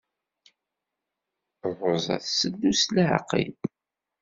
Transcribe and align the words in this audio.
Ṛuza 1.89 2.15
tetteddu 2.23 2.71
s 2.81 2.83
leɛqel. 2.95 3.51